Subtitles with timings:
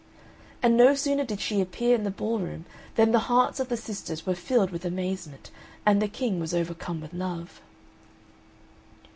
[0.63, 2.65] And no sooner did she appear in the ball room
[2.95, 5.51] than the hearts of the sisters were filled with amazement,
[5.85, 7.61] and the King was overcome with love.